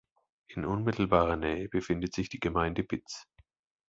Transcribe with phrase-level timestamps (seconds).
[0.47, 3.27] In unmittelbarer Nähe befindet sich die Gemeinde Bitz.